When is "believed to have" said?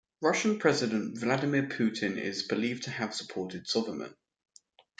2.47-3.13